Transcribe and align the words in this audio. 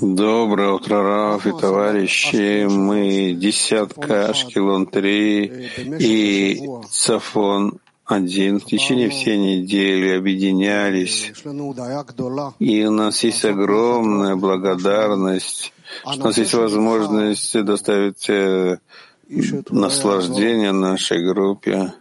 Доброе 0.00 0.70
утро, 0.72 1.02
Раф 1.02 1.46
и 1.46 1.52
товарищи. 1.52 2.64
Мы 2.66 3.34
десятка 3.34 4.30
Ашкелон-3 4.30 5.98
и 5.98 6.66
Цафон-1 6.90 8.58
в 8.58 8.64
течение 8.64 9.10
всей 9.10 9.36
недели 9.36 10.16
объединялись. 10.16 11.30
И 12.58 12.84
у 12.86 12.90
нас 12.90 13.22
есть 13.22 13.44
огромная 13.44 14.36
благодарность, 14.36 15.74
что 16.10 16.20
у 16.22 16.24
нас 16.24 16.38
есть 16.38 16.54
возможность 16.54 17.64
доставить 17.64 18.30
э, 18.30 18.78
наслаждение 19.70 20.72
нашей 20.72 21.24
группе. 21.26 21.92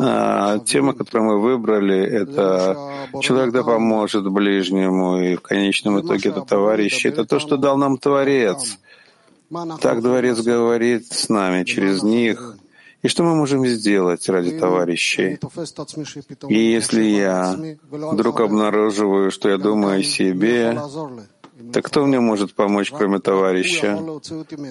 А 0.00 0.58
тема, 0.60 0.94
которую 0.94 1.30
мы 1.30 1.40
выбрали, 1.40 1.98
это 1.98 2.76
человек 3.20 3.52
да 3.52 3.62
поможет 3.62 4.30
ближнему, 4.30 5.20
и 5.20 5.36
в 5.36 5.40
конечном 5.40 6.00
итоге 6.00 6.30
это 6.30 6.42
товарищи. 6.42 7.06
Это 7.08 7.24
то, 7.24 7.38
что 7.38 7.56
дал 7.56 7.76
нам 7.76 7.98
Творец. 7.98 8.78
Так 9.80 10.00
Творец 10.02 10.40
говорит 10.40 11.12
с 11.12 11.28
нами 11.28 11.64
через 11.64 12.02
них. 12.02 12.56
И 13.02 13.08
что 13.08 13.22
мы 13.22 13.36
можем 13.36 13.64
сделать 13.66 14.28
ради 14.28 14.58
товарищей? 14.58 15.38
И 16.48 16.58
если 16.58 17.04
я 17.04 17.56
вдруг 17.88 18.40
обнаруживаю, 18.40 19.30
что 19.30 19.48
я 19.48 19.58
думаю 19.58 20.00
о 20.00 20.02
себе, 20.02 20.76
так 21.72 21.86
кто 21.86 22.04
мне 22.04 22.20
может 22.20 22.54
помочь, 22.54 22.90
кроме 22.90 23.18
товарища? 23.18 23.98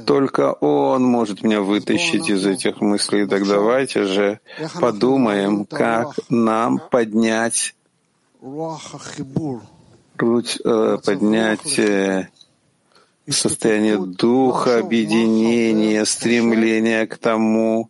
Только 0.05 0.53
он 0.53 1.03
может 1.03 1.41
меня 1.41 1.61
вытащить 1.61 2.29
из 2.29 2.45
этих 2.45 2.79
мыслей. 2.81 3.25
Так 3.27 3.47
давайте 3.47 4.03
же 4.03 4.39
подумаем, 4.79 5.65
как 5.65 6.13
нам 6.29 6.79
поднять 6.91 7.73
э, 10.63 10.97
поднять 11.03 11.79
э, 11.79 12.29
состояние 13.27 13.97
духа, 13.97 14.79
объединения, 14.79 16.05
стремления 16.05 17.07
к 17.07 17.17
тому, 17.17 17.89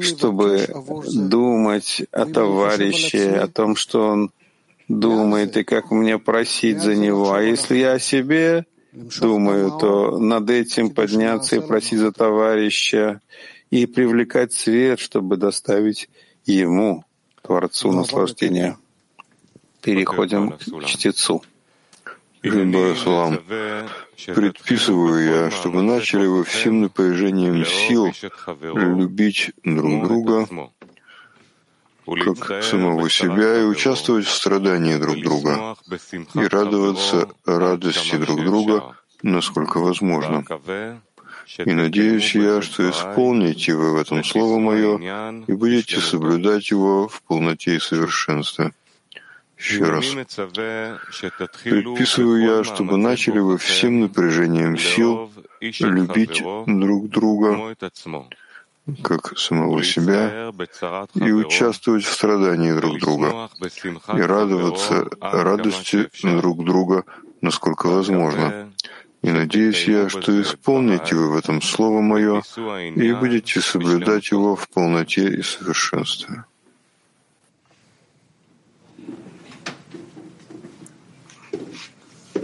чтобы 0.00 0.66
думать 1.06 2.02
о 2.10 2.26
товарище, 2.26 3.36
о 3.36 3.46
том, 3.46 3.76
что 3.76 4.08
он 4.08 4.30
думает 4.88 5.56
и 5.56 5.64
как 5.64 5.90
мне 5.90 6.18
просить 6.18 6.80
за 6.80 6.94
него. 6.94 7.32
А 7.32 7.42
если 7.42 7.76
я 7.76 7.92
о 7.94 7.98
себе 7.98 8.66
думаю, 8.92 9.72
то 9.78 10.18
над 10.18 10.48
этим 10.50 10.90
подняться 10.90 11.56
и 11.56 11.60
просить 11.60 11.98
за 11.98 12.12
товарища 12.12 13.20
и 13.70 13.86
привлекать 13.86 14.52
свет, 14.52 15.00
чтобы 15.00 15.36
доставить 15.36 16.08
ему, 16.44 17.04
Творцу, 17.42 17.92
наслаждения. 17.92 18.78
Переходим 19.82 20.52
к 20.52 20.84
чтецу. 20.84 21.42
Салам. 22.42 23.40
Предписываю 24.26 25.24
я, 25.24 25.50
чтобы 25.50 25.82
начали 25.82 26.26
вы 26.26 26.44
всем 26.44 26.80
напряжением 26.80 27.64
сил 27.64 28.12
любить 28.62 29.50
друг 29.64 30.04
друга, 30.04 30.48
как 32.06 32.62
самого 32.62 33.10
себя 33.10 33.60
и 33.60 33.64
участвовать 33.64 34.26
в 34.26 34.32
страдании 34.32 34.96
друг 34.96 35.20
друга 35.22 35.76
и 36.34 36.46
радоваться 36.46 37.28
радости 37.44 38.16
друг 38.16 38.44
друга, 38.44 38.96
насколько 39.22 39.78
возможно. 39.78 40.44
И 41.58 41.72
надеюсь 41.72 42.34
я, 42.34 42.60
что 42.60 42.90
исполните 42.90 43.74
вы 43.74 43.92
в 43.92 43.96
этом 43.96 44.24
Слово 44.24 44.58
Мое 44.58 45.44
и 45.46 45.52
будете 45.52 46.00
соблюдать 46.00 46.70
его 46.70 47.08
в 47.08 47.22
полноте 47.22 47.76
и 47.76 47.80
совершенстве. 47.80 48.72
Еще 49.58 49.84
раз. 49.84 50.04
Предписываю 51.64 52.58
я, 52.58 52.64
чтобы 52.64 52.98
начали 52.98 53.38
вы 53.38 53.56
всем 53.58 54.00
напряжением 54.00 54.76
сил 54.76 55.32
любить 55.60 56.42
друг 56.66 57.08
друга, 57.08 57.74
как 59.02 59.36
самого 59.38 59.82
себя, 59.82 60.52
и 61.14 61.32
участвовать 61.32 62.04
в 62.04 62.12
страдании 62.12 62.72
друг 62.72 63.00
друга, 63.00 63.50
и 64.14 64.20
радоваться 64.20 65.08
радости 65.20 66.08
друг 66.22 66.64
друга, 66.64 67.04
насколько 67.40 67.88
возможно. 67.88 68.72
И 69.22 69.30
надеюсь 69.30 69.88
я, 69.88 70.08
что 70.08 70.40
исполните 70.40 71.16
вы 71.16 71.30
в 71.30 71.36
этом 71.36 71.60
слово 71.60 72.00
мое 72.00 72.42
и 72.94 73.12
будете 73.12 73.60
соблюдать 73.60 74.30
его 74.30 74.54
в 74.54 74.68
полноте 74.68 75.26
и 75.28 75.42
совершенстве. 75.42 76.44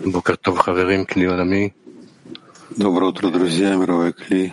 Букатов 0.04 0.58
Хаверим 0.58 1.06
Клиолами. 1.06 1.72
Доброе 2.77 3.10
утро, 3.10 3.31
друзья, 3.31 3.77
мировой 3.77 4.12
Кли. 4.12 4.53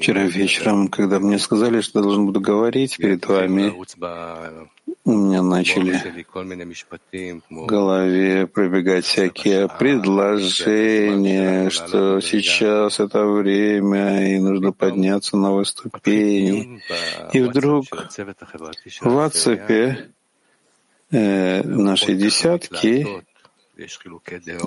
Вчера 0.00 0.22
вечером, 0.24 0.88
когда 0.88 1.20
мне 1.20 1.38
сказали, 1.38 1.80
что 1.80 1.98
я 1.98 2.02
должен 2.02 2.26
буду 2.26 2.40
говорить 2.40 2.96
перед 2.96 3.26
вами, 3.26 3.74
у 5.04 5.12
меня 5.12 5.42
начали 5.42 6.00
в 7.50 7.66
голове 7.66 8.46
пробегать 8.46 9.04
всякие 9.04 9.68
предложения, 9.68 11.70
что 11.70 12.20
сейчас 12.20 13.00
это 13.00 13.26
время, 13.26 14.34
и 14.34 14.38
нужно 14.38 14.72
подняться 14.72 15.36
на 15.36 15.64
ступени. 15.64 16.80
И 17.32 17.40
вдруг 17.40 17.86
в 17.90 19.06
WhatsApp 19.06 19.96
э, 21.10 21.62
нашей 21.62 22.16
десятки 22.16 23.24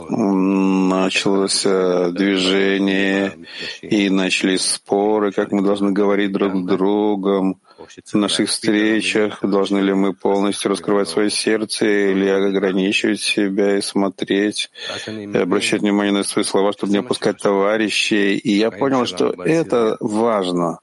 началось 0.09 1.63
движение, 1.63 3.33
и 3.81 4.09
начались 4.09 4.61
споры, 4.61 5.31
как 5.31 5.51
мы 5.51 5.63
должны 5.63 5.91
говорить 5.91 6.31
друг 6.31 6.55
с 6.55 6.61
другом, 6.63 7.59
в 8.05 8.17
наших 8.17 8.49
встречах, 8.49 9.39
должны 9.41 9.79
ли 9.79 9.93
мы 9.93 10.13
полностью 10.13 10.71
раскрывать 10.71 11.09
свое 11.09 11.29
сердце 11.29 11.85
или 12.11 12.27
ограничивать 12.27 13.21
себя 13.21 13.77
и 13.77 13.81
смотреть, 13.81 14.69
и 15.07 15.37
обращать 15.37 15.81
внимание 15.81 16.13
на 16.13 16.23
свои 16.23 16.43
слова, 16.43 16.73
чтобы 16.73 16.91
не 16.91 16.99
опускать 16.99 17.37
товарищей. 17.37 18.37
И 18.37 18.53
я 18.53 18.71
понял, 18.71 19.05
что 19.05 19.33
это 19.43 19.97
важно. 19.99 20.79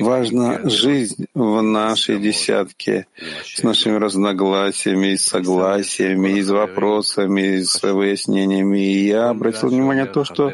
Важна 0.00 0.68
жизнь 0.68 1.26
в 1.34 1.60
нашей 1.62 2.18
десятке 2.18 3.06
с 3.44 3.62
нашими 3.62 3.96
разногласиями, 3.96 5.12
и 5.12 5.16
согласиями, 5.16 6.38
и 6.38 6.42
с 6.42 6.50
вопросами, 6.50 7.58
и 7.58 7.62
с 7.62 7.82
выяснениями. 7.82 8.78
И 8.78 9.06
я 9.06 9.30
обратил 9.30 9.68
внимание 9.68 10.04
на 10.04 10.10
то, 10.10 10.24
что 10.24 10.52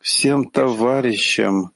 всем 0.00 0.44
товарищам 0.50 1.70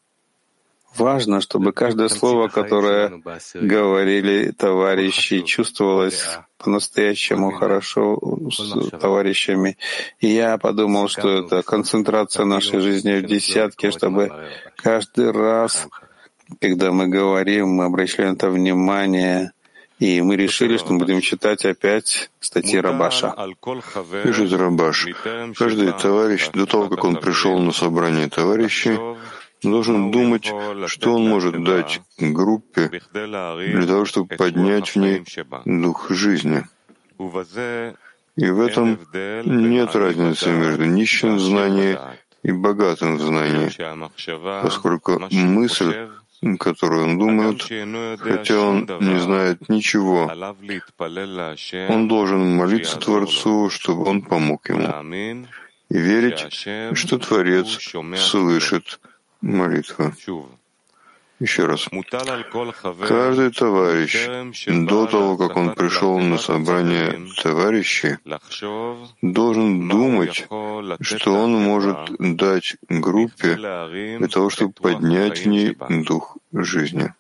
Важно, 0.99 1.41
чтобы 1.41 1.73
каждое 1.73 2.09
слово, 2.09 2.49
которое 2.49 3.23
говорили 3.55 4.51
товарищи, 4.51 5.41
чувствовалось 5.43 6.39
по-настоящему 6.59 7.53
хорошо 7.53 8.19
с 8.51 8.91
товарищами. 8.91 9.79
И 10.21 10.29
я 10.29 10.59
подумал, 10.59 11.09
что 11.09 11.29
это 11.39 11.63
концентрация 11.63 12.45
нашей 12.45 12.81
жизни 12.81 13.19
в 13.19 13.27
десятке, 13.27 13.91
чтобы 13.91 14.33
каждый 14.77 15.31
раз, 15.31 15.87
когда 16.61 16.91
мы 16.93 17.07
говорим, 17.07 17.69
мы 17.69 17.85
обращаем 17.85 18.35
это 18.35 18.51
внимание, 18.51 19.53
и 19.99 20.21
мы 20.23 20.37
решили, 20.37 20.77
что 20.77 20.93
мы 20.93 21.01
будем 21.01 21.21
читать 21.21 21.65
опять 21.65 22.31
статьи 22.41 22.79
Рабаша. 22.79 23.35
Пишет 24.23 24.53
Рабаш. 24.53 25.09
Каждый 25.57 25.93
товарищ, 25.93 26.51
до 26.55 26.67
того, 26.67 26.89
как 26.89 27.05
он 27.05 27.17
пришел 27.17 27.59
на 27.59 27.73
собрание 27.73 28.29
товарищей, 28.29 28.97
должен 29.63 30.11
думать, 30.11 30.53
что 30.87 31.15
он 31.15 31.29
может 31.29 31.63
дать 31.63 32.01
группе 32.19 33.01
для 33.13 33.87
того, 33.87 34.05
чтобы 34.05 34.37
поднять 34.37 34.91
в 34.91 34.97
ней 34.97 35.25
дух 35.65 36.11
жизни. 36.11 36.65
И 38.37 38.47
в 38.51 38.61
этом 38.61 38.99
нет 39.15 39.97
разницы 39.97 40.51
между 40.51 40.85
нищим 40.85 41.37
в 41.37 41.41
знании 41.41 41.99
и 42.43 42.53
богатым 42.53 43.17
в 43.17 43.21
знании, 43.21 43.71
поскольку 44.63 45.21
мысль 45.31 46.09
которую 46.59 47.03
он 47.05 47.19
думает, 47.19 47.63
хотя 48.21 48.61
он 48.61 48.87
не 49.01 49.19
знает 49.19 49.69
ничего. 49.69 50.31
Он 51.89 52.09
должен 52.09 52.57
молиться 52.57 52.99
Творцу, 52.99 53.71
чтобы 53.71 54.05
он 54.05 54.23
помог 54.23 54.69
ему, 54.69 55.47
и 55.91 55.99
верить, 55.99 56.47
что 56.97 57.19
Творец 57.19 57.79
слышит 58.19 59.01
молитву. 59.41 60.13
Еще 61.41 61.67
раз. 61.67 61.89
Каждый 63.07 63.51
товарищ, 63.53 64.27
до 64.67 65.07
того, 65.07 65.37
как 65.37 65.57
он 65.57 65.75
пришел 65.75 66.19
на 66.19 66.37
собрание 66.37 67.29
товарищей, 67.41 68.17
должен 69.23 69.89
думать, 69.89 70.49
что 71.01 71.33
он 71.35 71.53
может 71.53 71.97
дать 72.19 72.77
группе 72.89 73.55
для 73.55 74.29
того, 74.29 74.51
чтобы 74.51 74.73
поднять 74.73 75.45
в 75.45 75.47
ней 75.47 75.77
дух 76.05 76.37
жизни. 76.53 77.15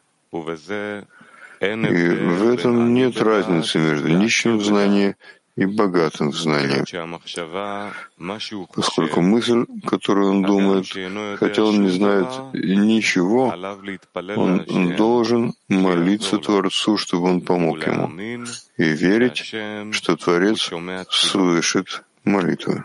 И 1.61 1.65
в 1.65 2.55
этом 2.55 2.94
нет 2.94 3.20
разницы 3.20 3.79
между 3.79 4.09
нищим 4.09 4.59
в 4.59 4.65
знании 4.65 5.17
и 5.58 5.66
богатым 5.66 6.31
в 6.31 6.37
знании, 6.37 6.84
поскольку 8.75 9.20
мысль, 9.20 9.64
которую 9.84 10.31
он 10.31 10.43
думает, 10.43 10.87
хотя 11.40 11.64
он 11.64 11.82
не 11.82 11.90
знает 11.90 12.28
ничего, 12.52 13.52
он 14.37 14.96
должен 14.96 15.55
молиться 15.69 16.38
Творцу, 16.38 16.96
чтобы 16.96 17.25
он 17.28 17.40
помог 17.40 17.84
ему, 17.84 18.08
и 18.76 18.84
верить, 18.84 19.52
что 19.93 20.16
Творец 20.16 20.70
слышит 21.10 22.05
молитвы. 22.22 22.84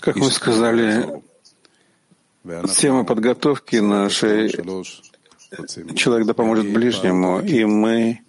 Как 0.00 0.16
мы 0.16 0.30
сказали, 0.30 1.23
Тема 2.44 3.04
подготовки 3.04 3.76
нашей 3.76 4.52
Человек 5.94 6.26
да 6.26 6.34
поможет 6.34 6.72
ближнему, 6.72 7.40
и 7.40 7.64
мы, 7.64 8.20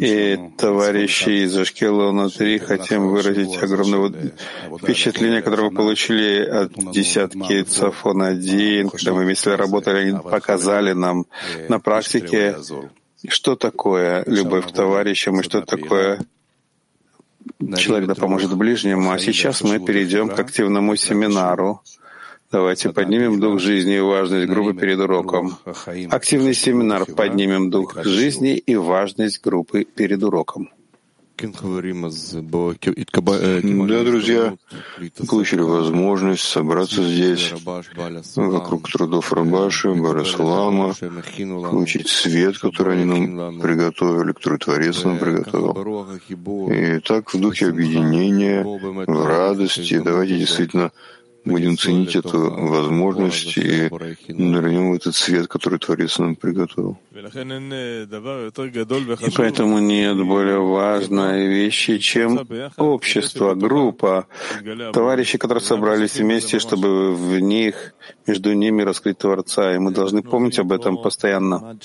и 0.00 0.38
товарищи 0.58 1.44
из 1.44 1.56
Ашкелона 1.56 2.30
3 2.30 2.58
хотим 2.58 3.08
выразить 3.08 3.56
огромное 3.62 4.32
впечатление, 4.78 5.40
которое 5.40 5.70
мы 5.70 5.76
получили 5.76 6.44
от 6.44 6.72
десятки 6.92 7.62
Цафон 7.62 8.22
1, 8.22 8.90
когда 8.90 9.12
мы 9.12 9.24
вместе 9.24 9.54
работали, 9.54 10.08
они 10.08 10.18
показали 10.20 10.92
нам 10.92 11.26
на 11.68 11.78
практике, 11.78 12.56
что 13.28 13.54
такое 13.54 14.24
любовь 14.26 14.66
к 14.66 14.72
товарищам 14.72 15.40
и 15.40 15.42
что 15.44 15.62
такое 15.62 16.20
человек 17.76 18.08
да 18.08 18.14
поможет 18.14 18.56
ближнему. 18.56 19.12
А 19.12 19.18
сейчас 19.18 19.62
мы 19.62 19.78
перейдем 19.78 20.28
к 20.28 20.38
активному 20.38 20.96
семинару, 20.96 21.82
Давайте 22.54 22.90
поднимем 22.92 23.40
дух 23.40 23.58
жизни 23.58 23.96
и 23.96 24.00
важность 24.00 24.46
группы 24.48 24.74
перед 24.74 25.00
уроком. 25.00 25.58
Активный 26.10 26.54
семинар 26.54 27.04
«Поднимем 27.04 27.68
дух 27.68 27.96
жизни 28.04 28.56
и 28.56 28.76
важность 28.76 29.42
группы 29.42 29.82
перед 29.82 30.22
уроком». 30.22 30.70
Да, 31.36 31.48
друзья, 34.04 34.54
получили 35.28 35.62
возможность 35.62 36.44
собраться 36.44 37.02
здесь, 37.02 37.52
вокруг 38.36 38.88
трудов 38.88 39.32
Рабаши, 39.32 39.92
Бараслама, 39.94 40.94
получить 40.94 42.06
свет, 42.06 42.58
который 42.58 43.02
они 43.02 43.26
нам 43.26 43.58
приготовили, 43.58 44.30
который 44.30 44.60
Творец 44.60 45.02
нам 45.02 45.18
приготовил. 45.18 45.72
И 46.70 47.00
так 47.00 47.34
в 47.34 47.40
духе 47.40 47.66
объединения, 47.66 48.62
в 48.62 49.26
радости, 49.26 49.98
давайте 49.98 50.38
действительно 50.38 50.92
будем 51.44 51.76
ценить 51.76 52.16
эту 52.16 52.50
возможность 52.50 53.56
и 53.56 53.90
нырнем 54.28 54.94
этот 54.94 55.14
свет, 55.14 55.46
который 55.48 55.78
Творец 55.78 56.18
нам 56.18 56.36
приготовил. 56.36 56.98
И 59.20 59.30
поэтому 59.36 59.78
нет 59.78 60.16
более 60.26 60.60
важной 60.60 61.46
вещи, 61.48 61.98
чем 61.98 62.46
общество, 62.76 63.54
группа, 63.54 64.26
товарищи, 64.92 65.38
которые 65.38 65.62
собрались 65.62 66.16
вместе, 66.16 66.58
чтобы 66.58 67.14
в 67.14 67.38
них, 67.40 67.94
между 68.26 68.52
ними 68.52 68.82
раскрыть 68.82 69.18
Творца. 69.18 69.74
И 69.74 69.78
мы 69.78 69.90
должны 69.92 70.22
помнить 70.22 70.58
об 70.58 70.72
этом 70.72 70.96
постоянно. 70.96 71.76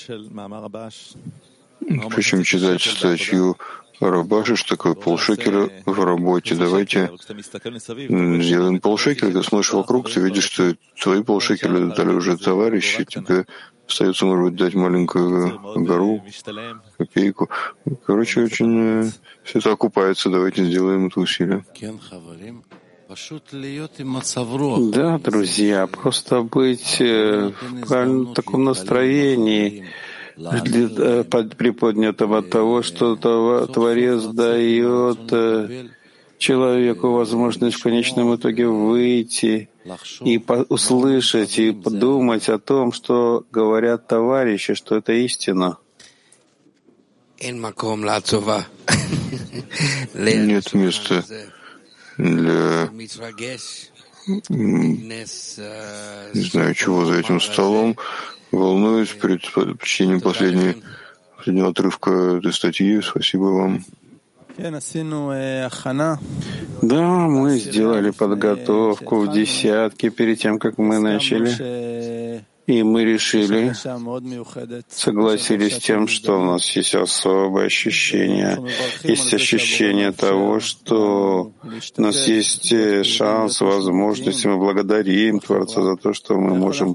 Причем 2.10 2.44
читать 2.44 2.82
статью 2.82 3.56
Рабаши, 4.00 4.56
что 4.56 4.76
такое 4.76 4.94
полшекеля 4.94 5.68
в 5.84 6.04
работе. 6.04 6.54
Давайте 6.54 7.10
сделаем 8.38 8.80
полшекеля. 8.80 9.26
Когда 9.26 9.42
смотришь 9.42 9.72
вокруг, 9.72 10.10
ты 10.10 10.20
видишь, 10.20 10.44
что 10.44 10.74
твои 11.02 11.22
полшекеля 11.22 11.94
дали 11.94 12.12
уже 12.12 12.38
товарищи, 12.38 13.04
тебе 13.04 13.44
остается, 13.86 14.24
может 14.24 14.44
быть, 14.44 14.56
дать 14.56 14.74
маленькую 14.74 15.60
гору, 15.84 16.24
копейку. 16.96 17.50
Короче, 18.06 18.44
очень 18.44 19.02
э, 19.02 19.10
все 19.42 19.58
это 19.58 19.72
окупается. 19.72 20.30
Давайте 20.30 20.64
сделаем 20.64 21.08
это 21.08 21.20
усилие. 21.20 21.64
Да, 24.92 25.18
друзья, 25.18 25.88
просто 25.88 26.42
быть 26.42 27.00
э, 27.00 27.50
в 27.60 28.34
таком 28.34 28.64
настроении, 28.64 29.84
Э, 30.42 31.24
приподнятым 31.24 32.32
от 32.32 32.50
того, 32.50 32.82
что 32.82 33.16
Творец 33.66 34.24
дает 34.24 35.32
э, 35.32 35.88
человеку 36.38 37.10
возможность 37.10 37.76
в 37.76 37.82
конечном 37.82 38.34
итоге 38.34 38.66
выйти 38.66 39.68
и 40.24 40.42
услышать, 40.68 41.58
и 41.58 41.72
подумать 41.72 42.48
о 42.48 42.58
том, 42.58 42.92
что 42.92 43.44
говорят 43.52 44.06
товарищи, 44.06 44.74
что 44.74 44.96
это 44.96 45.12
истина. 45.12 45.76
Нет 50.14 50.72
места 50.74 51.24
для 52.16 52.88
не 54.48 56.42
знаю 56.42 56.74
чего 56.74 57.04
за 57.04 57.14
этим 57.18 57.40
столом, 57.40 57.96
волнуюсь 58.52 59.10
перед 59.10 59.42
чтением 59.82 60.20
последней, 60.20 60.82
последнего 61.36 61.68
отрывка 61.70 62.38
этой 62.38 62.52
статьи. 62.52 63.00
Спасибо 63.00 63.44
вам. 63.44 63.84
Да, 66.82 67.02
мы 67.28 67.58
сделали 67.58 68.10
подготовку 68.10 69.20
в 69.20 69.32
десятке 69.32 70.10
перед 70.10 70.38
тем, 70.38 70.58
как 70.58 70.76
мы 70.78 70.98
начали. 70.98 72.44
И 72.70 72.84
мы 72.84 73.04
решили, 73.04 73.72
согласились 74.88 75.74
с 75.74 75.80
тем, 75.80 76.06
что 76.06 76.40
у 76.40 76.44
нас 76.44 76.64
есть 76.76 76.94
особое 76.94 77.66
ощущение, 77.66 78.64
есть 79.02 79.34
ощущение 79.34 80.12
того, 80.12 80.60
что 80.60 81.52
у 81.96 82.00
нас 82.00 82.28
есть 82.28 82.70
э, 82.70 83.02
шанс, 83.02 83.60
возможность, 83.60 84.44
и 84.44 84.48
мы 84.48 84.56
благодарим 84.56 85.40
Творца 85.40 85.82
за 85.82 85.96
то, 85.96 86.12
что 86.12 86.38
мы 86.38 86.54
можем 86.54 86.92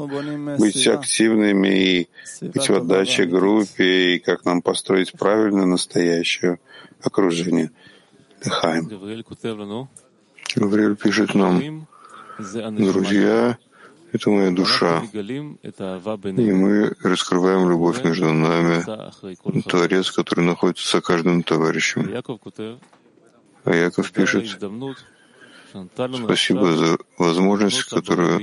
быть 0.58 0.88
активными 0.88 1.68
и 1.68 2.08
быть 2.40 2.70
в 2.70 2.74
отдаче 2.74 3.26
группе, 3.26 4.16
и 4.16 4.20
как 4.20 4.46
нам 4.46 4.62
построить 4.62 5.12
правильное 5.12 5.66
настоящее 5.66 6.60
окружение. 7.02 7.72
Дыхаем. 8.42 8.88
Гавриэль 10.56 10.96
пишет 10.96 11.36
нам, 11.36 11.86
друзья, 12.40 13.58
это 14.16 14.30
моя 14.30 14.52
душа. 14.52 15.04
И 15.14 16.52
мы 16.52 16.96
раскрываем 17.04 17.70
любовь 17.70 18.04
между 18.04 18.34
нами, 18.34 18.84
Творец, 19.62 20.12
который 20.12 20.46
находится 20.46 20.98
за 20.98 21.02
каждым 21.02 21.44
товарищем. 21.44 22.10
А 23.64 23.76
Яков 23.76 24.12
пишет, 24.12 24.60
спасибо 26.24 26.72
за 26.74 26.98
возможность, 27.18 27.84
которую 27.84 28.40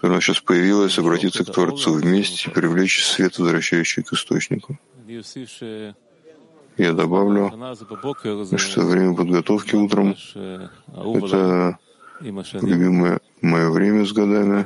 когда 0.00 0.16
она 0.16 0.20
сейчас 0.20 0.40
появилась, 0.40 0.98
обратиться 0.98 1.42
к 1.42 1.52
Творцу 1.52 1.94
вместе 1.94 2.50
и 2.50 2.52
привлечь 2.52 3.02
свет, 3.02 3.38
возвращающий 3.38 4.02
к 4.02 4.12
источнику. 4.12 4.78
Я 6.76 6.92
добавлю, 6.92 7.50
что 8.58 8.82
время 8.82 9.16
подготовки 9.16 9.74
утром— 9.74 10.14
это 10.86 11.78
любимое 12.20 13.20
мое 13.40 13.70
время 13.70 14.04
с 14.04 14.12
годами. 14.12 14.64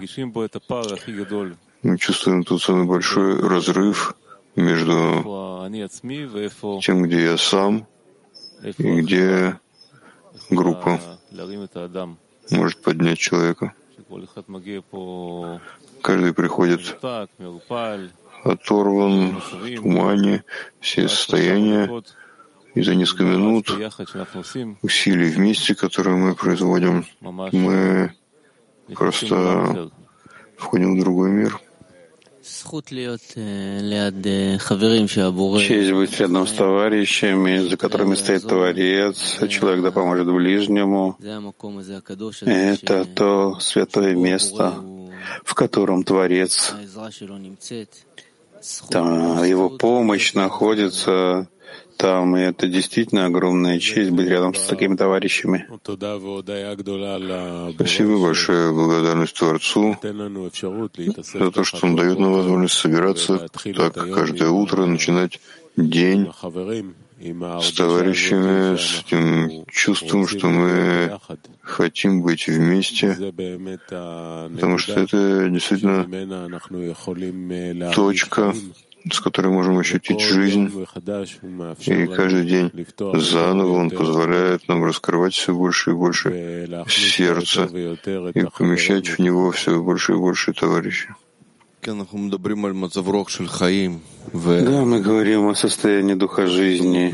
Мы 1.83 1.99
чувствуем 1.99 2.45
тут 2.45 2.63
самый 2.63 2.87
большой 2.87 3.41
разрыв 3.41 4.15
между 4.57 5.69
тем, 6.83 7.03
где 7.05 7.25
я 7.25 7.37
сам, 7.37 7.87
и 8.63 9.01
где 9.01 9.59
группа. 10.51 11.01
Может 12.51 12.83
поднять 12.83 13.19
человека. 13.19 13.73
Каждый 16.03 16.35
приходит 16.35 16.99
оторван 18.43 19.41
в 19.41 19.77
тумане, 19.77 20.45
все 20.81 21.09
состояния, 21.09 21.91
и 22.75 22.83
за 22.83 22.95
несколько 22.95 23.25
минут 23.25 23.71
усилий 24.83 25.31
вместе, 25.31 25.75
которые 25.75 26.17
мы 26.17 26.35
производим, 26.35 27.05
мы 27.21 28.13
просто 28.95 29.91
входим 30.57 30.97
в 30.97 31.01
другой 31.01 31.31
мир. 31.31 31.61
Честь 35.61 35.93
быть 35.93 36.21
рядом 36.21 36.47
с 36.47 36.53
товарищами, 36.53 37.59
за 37.59 37.77
которыми 37.77 38.15
стоит 38.15 38.43
Творец, 38.49 39.39
человек 39.49 39.83
да 39.83 39.91
поможет 39.91 40.27
ближнему. 40.27 41.17
Это 42.41 43.05
то 43.05 43.61
святое 43.61 44.15
место, 44.15 44.75
в 45.45 45.55
котором 45.55 46.03
Творец, 46.03 46.75
там 48.89 49.45
его 49.45 49.71
помощь 49.71 50.35
находится 50.35 51.49
там, 52.01 52.37
и 52.37 52.41
это 52.41 52.67
действительно 52.67 53.27
огромная 53.27 53.79
честь 53.79 54.11
быть 54.11 54.29
рядом 54.29 54.55
с 54.55 54.67
такими 54.67 54.97
товарищами. 54.97 55.67
Спасибо 57.75 58.19
большое, 58.23 58.73
благодарность 58.73 59.37
Творцу 59.37 59.97
за 60.03 61.51
то, 61.51 61.65
что 61.65 61.87
Он 61.87 61.97
дает 61.97 62.19
нам 62.19 62.33
возможность 62.33 62.75
собираться 62.75 63.49
так 63.77 63.95
каждое 64.15 64.49
утро, 64.49 64.87
начинать 64.87 65.41
день 65.77 66.31
с 67.61 67.73
товарищами, 67.73 68.77
с 68.77 69.05
этим 69.05 69.67
чувством, 69.71 70.27
что 70.27 70.49
мы 70.49 71.21
хотим 71.61 72.23
быть 72.23 72.47
вместе, 72.49 73.15
потому 73.87 74.79
что 74.79 75.01
это 75.01 75.49
действительно 75.51 76.07
точка, 77.93 78.55
с 79.11 79.21
которой 79.21 79.49
можем 79.49 79.79
ощутить 79.79 80.21
жизнь. 80.21 80.71
И 81.87 82.07
каждый 82.07 82.45
день 82.45 82.71
заново 83.15 83.73
Он 83.73 83.91
позволяет 83.91 84.69
нам 84.69 84.85
раскрывать 84.85 85.35
все 85.35 85.55
больше 85.55 85.91
и 85.91 85.95
больше 85.95 86.69
сердце 86.89 87.65
и 88.35 88.45
помещать 88.59 89.09
в 89.09 89.19
него 89.19 89.51
все 89.53 89.81
больше 89.83 90.13
и 90.13 90.17
больше 90.17 90.53
товарищей. 90.53 91.09
Да, 94.35 94.85
мы 94.85 95.01
говорим 95.01 95.49
о 95.49 95.55
состоянии 95.55 96.13
духа 96.13 96.47
жизни, 96.47 97.11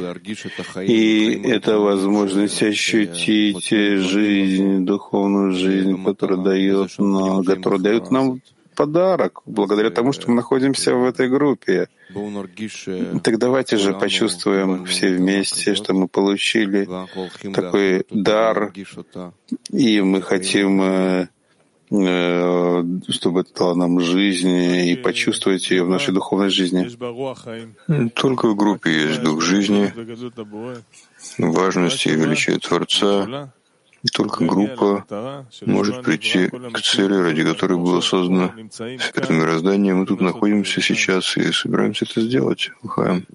и 0.82 1.40
это 1.44 1.78
возможность 1.78 2.60
ощутить 2.64 3.68
жизнь, 3.68 4.84
духовную 4.84 5.52
жизнь, 5.52 6.04
которая 6.04 6.38
дает 6.38 6.98
нам, 6.98 7.44
которая 7.44 7.78
дает 7.78 8.10
нам 8.10 8.40
подарок, 8.76 9.42
благодаря 9.46 9.90
тому, 9.90 10.12
что 10.12 10.30
мы 10.30 10.36
находимся 10.36 10.94
в 10.94 11.04
этой 11.04 11.28
группе. 11.28 11.88
Так 13.22 13.38
давайте 13.38 13.76
же 13.78 13.94
почувствуем 13.94 14.84
все 14.84 15.08
вместе, 15.08 15.74
что 15.74 15.94
мы 15.94 16.06
получили 16.06 16.88
такой 17.52 18.04
дар, 18.10 18.72
и 19.72 20.00
мы 20.00 20.22
хотим, 20.22 20.82
э, 20.82 21.28
э, 21.90 22.84
чтобы 23.08 23.40
это 23.40 23.54
дало 23.54 23.74
нам 23.74 24.00
жизнь, 24.00 24.56
и 24.90 24.94
почувствовать 24.96 25.68
ее 25.70 25.82
в 25.82 25.88
нашей 25.88 26.14
духовной 26.14 26.50
жизни. 26.50 26.88
Только 28.14 28.48
в 28.48 28.54
группе 28.54 28.90
есть 28.92 29.22
дух 29.22 29.42
жизни, 29.42 29.92
важность 31.38 32.06
и 32.06 32.10
величие 32.10 32.58
Творца, 32.58 33.52
только 34.12 34.44
группа 34.44 35.46
может 35.64 36.02
прийти 36.02 36.48
к 36.48 36.80
цели, 36.80 37.14
ради 37.14 37.44
которой 37.44 37.78
было 37.78 38.00
создано 38.00 38.52
это 39.14 39.32
мироздание. 39.32 39.94
Мы 39.94 40.06
тут 40.06 40.20
находимся 40.20 40.80
сейчас 40.80 41.36
и 41.36 41.52
собираемся 41.52 42.04
это 42.04 42.20
сделать. 42.20 42.70
Ухаем. 42.82 43.26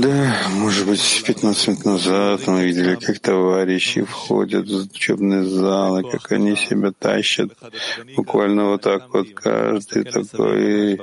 Да, 0.00 0.34
может 0.50 0.86
быть, 0.86 1.22
15 1.26 1.68
минут 1.68 1.84
назад 1.84 2.46
мы 2.46 2.64
видели, 2.64 2.96
как 2.96 3.18
товарищи 3.18 4.02
входят 4.02 4.68
в 4.68 4.94
учебные 4.94 5.44
залы, 5.44 6.02
как 6.10 6.32
они 6.32 6.56
себя 6.56 6.92
тащат. 6.96 7.50
Буквально 8.16 8.70
вот 8.70 8.82
так 8.82 9.12
вот 9.12 9.28
каждый 9.34 10.04
такой 10.04 11.00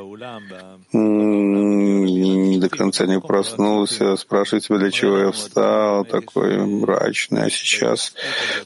не 0.94 2.60
до 2.60 2.70
конца 2.70 3.06
не 3.06 3.20
проснулся, 3.20 4.16
спрашивает 4.16 4.64
себя, 4.64 4.78
для 4.78 4.92
чего 4.92 5.18
я 5.18 5.32
встал, 5.32 6.06
такой 6.06 6.58
мрачный. 6.58 7.44
А 7.44 7.50
сейчас 7.50 8.14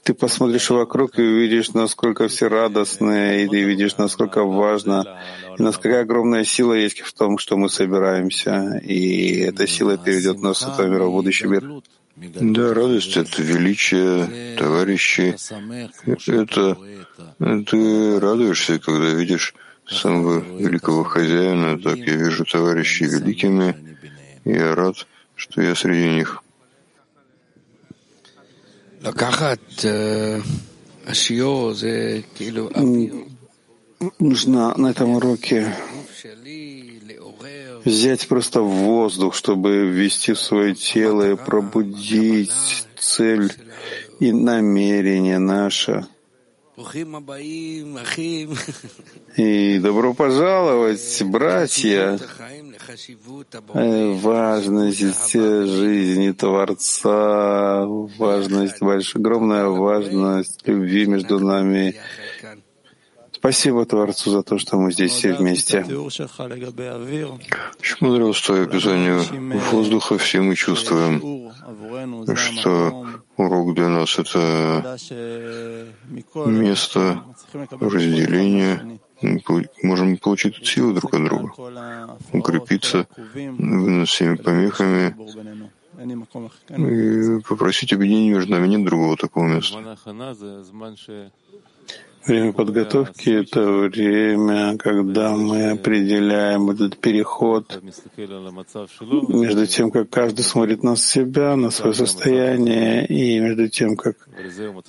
ты 0.04 0.14
посмотришь 0.14 0.70
вокруг 0.70 1.20
и 1.20 1.22
увидишь, 1.22 1.74
насколько 1.74 2.28
все 2.28 2.48
радостные, 2.48 3.46
и 3.46 3.48
ты 3.48 3.64
видишь, 3.64 3.98
насколько 3.98 4.44
важно, 4.44 5.20
и 5.58 5.62
насколько 5.62 6.00
огромная 6.00 6.44
сила 6.44 6.74
есть 6.74 7.02
в 7.02 7.14
том, 7.14 7.38
что 7.38 7.58
мы 7.58 7.70
собираемся 7.70 8.73
и 8.82 9.40
эта 9.40 9.68
сила 9.68 9.98
переведет 9.98 10.42
нас 10.42 10.60
с 10.60 10.68
этого 10.68 10.88
мира 10.88 11.06
в 11.06 11.12
будущий 11.12 11.48
мир. 11.48 11.64
Да, 12.16 12.74
радость— 12.74 13.18
это 13.18 13.42
величие, 13.42 14.56
товарищи. 14.58 15.36
Это 16.28 16.78
ты 17.66 18.20
радуешься, 18.20 18.80
когда 18.80 19.10
видишь 19.10 19.56
самого 19.88 20.40
великого 20.58 21.04
хозяина, 21.04 21.80
так 21.80 21.98
я 21.98 22.16
вижу 22.16 22.46
товарищей 22.46 23.06
великими, 23.06 23.76
и 24.46 24.52
я 24.52 24.76
рад, 24.76 25.08
что 25.36 25.62
я 25.62 25.76
среди 25.76 26.10
них. 26.10 26.44
Нужно 34.20 34.74
на 34.78 34.88
этом 34.88 35.16
уроке 35.16 35.74
взять 37.86 38.28
просто 38.28 38.62
воздух, 38.62 39.36
чтобы 39.36 39.88
ввести 39.88 40.34
в 40.34 40.40
свое 40.40 40.76
тело 40.76 41.32
и 41.32 41.36
пробудить 41.36 42.88
цель 42.98 43.52
и 44.20 44.32
намерение 44.32 45.40
наше. 45.40 46.06
И 49.38 49.80
добро 49.80 50.14
пожаловать, 50.16 51.22
братья, 51.24 52.20
важность 53.74 55.34
жизни 55.34 56.32
Творца, 56.32 57.86
важность, 57.86 58.82
большая, 58.82 59.22
огромная 59.22 59.68
важность 59.68 60.62
любви 60.66 61.06
между 61.06 61.40
нами 61.40 61.96
Спасибо 63.44 63.86
Творцу 63.86 64.32
за 64.32 64.42
то, 64.42 64.58
что 64.58 64.78
мы 64.78 64.94
здесь 64.94 65.12
все 65.12 65.34
вместе. 65.34 65.80
Очень 65.82 66.28
понравилось 68.00 68.42
твое 68.42 68.64
описание 68.64 69.20
воздуха. 69.70 70.18
Все 70.18 70.40
мы 70.40 70.56
чувствуем, 70.56 71.52
что 72.38 73.06
урок 73.36 73.76
для 73.76 73.90
нас— 73.90 74.18
это 74.18 74.98
место 76.46 77.22
разделения. 77.82 79.00
Мы 79.22 79.42
можем 79.84 80.16
получить 80.16 80.66
силы 80.66 80.94
друг 80.94 81.14
от 81.14 81.26
друга, 81.26 81.52
укрепиться 82.32 83.08
над 83.36 84.08
всеми 84.08 84.36
помехами 84.38 85.14
и 86.70 87.42
попросить 87.42 87.92
объединения 87.92 88.36
между 88.36 88.54
нами. 88.54 88.68
Нет 88.68 88.86
другого 88.86 89.18
такого 89.18 89.48
места. 89.48 89.98
Время 92.26 92.54
подготовки— 92.54 93.30
это 93.42 93.62
время, 93.62 94.78
когда 94.78 95.36
мы 95.36 95.72
определяем 95.72 96.70
этот 96.70 96.98
переход 96.98 97.82
между 99.28 99.68
тем, 99.68 99.92
как 99.92 100.10
каждый 100.10 100.44
смотрит 100.44 100.84
на 100.84 100.96
себя, 100.96 101.58
на 101.58 101.70
свое 101.70 101.94
состояние, 101.94 103.06
и 103.08 103.40
между 103.40 103.68
тем, 103.68 103.98
как 103.98 104.16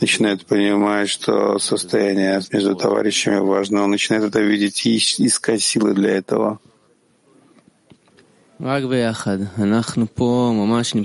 начинает 0.00 0.46
понимать, 0.46 1.08
что 1.08 1.58
состояние 1.58 2.40
между 2.52 2.76
товарищами 2.76 3.38
важно. 3.40 3.82
Он 3.82 3.90
начинает 3.90 4.24
это 4.24 4.40
видеть 4.40 4.86
и 4.86 4.96
искать 4.96 5.60
силы 5.62 5.94
для 5.94 6.10
этого. 6.10 6.60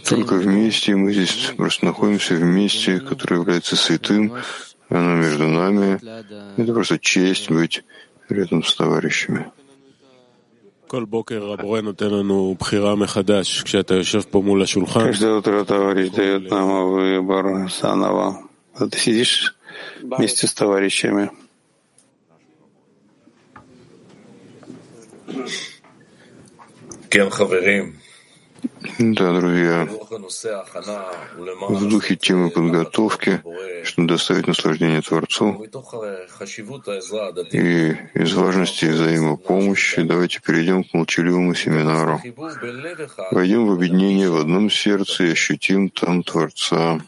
Только 0.07 0.35
вместе, 0.35 0.95
мы 0.95 1.11
здесь 1.11 1.51
просто 1.57 1.85
находимся 1.85 2.35
в 2.35 2.43
месте, 2.43 2.99
которое 2.99 3.37
является 3.41 3.75
святым, 3.75 4.33
оно 4.89 5.15
между 5.15 5.47
нами. 5.47 5.99
Это 6.57 6.73
просто 6.73 6.99
честь 6.99 7.49
быть 7.49 7.83
рядом 8.29 8.63
с 8.63 8.75
товарищами. 8.75 9.51
Каждое 15.03 15.35
утро 15.35 15.63
товарищ 15.63 16.09
дает 16.11 16.49
нам 16.49 16.89
выбор 16.89 17.69
заново. 17.69 18.49
Ты 18.77 18.97
сидишь 18.97 19.55
вместе 20.01 20.47
с 20.47 20.53
товарищами. 20.53 21.29
Да, 28.99 29.33
друзья, 29.39 29.87
в 31.69 31.89
духе 31.89 32.15
темы 32.15 32.49
подготовки, 32.49 33.41
чтобы 33.83 34.07
доставить 34.07 34.47
наслаждение 34.47 35.01
Творцу, 35.01 35.65
и 37.51 37.97
из 38.13 38.33
важности 38.33 38.85
взаимопомощи 38.85 40.01
давайте 40.01 40.39
перейдем 40.39 40.83
к 40.83 40.93
молчаливому 40.93 41.53
семинару. 41.55 42.21
Войдем 43.31 43.67
в 43.67 43.71
объединение 43.71 44.29
в 44.29 44.37
одном 44.37 44.69
сердце 44.69 45.25
и 45.25 45.31
ощутим 45.31 45.89
там 45.89 46.23
Творца. 46.23 46.99